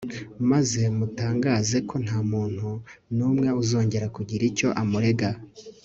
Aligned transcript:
maze 0.49 0.81
mutangaze 0.97 1.77
ko 1.89 1.95
nta 2.03 2.19
muntu 2.31 2.69
n'umwe 3.15 3.47
uzongera 3.61 4.07
kugira 4.15 4.43
icyo 4.49 4.69
amurega 4.81 5.31